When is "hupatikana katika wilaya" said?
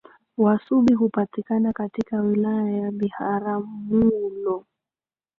0.93-2.71